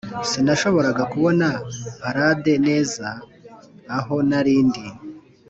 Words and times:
sinashoboraga 0.29 1.03
kubona 1.11 1.47
parade 2.01 2.53
neza 2.67 3.05
aho 3.97 4.15
nari 4.29 4.55
ndi. 4.67 4.85